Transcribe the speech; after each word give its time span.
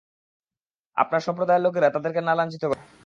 আপনার 0.97 1.25
সম্প্রদায়ের 1.27 1.65
লোকেরা 1.65 1.93
তাদেরকে 1.95 2.21
না 2.21 2.33
লাঞ্ছিত 2.37 2.63
করে! 2.63 2.81